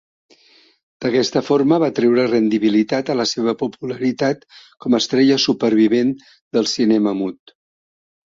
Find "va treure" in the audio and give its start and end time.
1.83-2.23